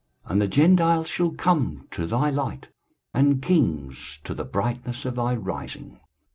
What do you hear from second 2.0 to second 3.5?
thy light, and